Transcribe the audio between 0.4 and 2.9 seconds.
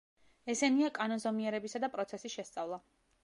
ესენია: კანონზომიერებისა და პროცესის შესწავლა.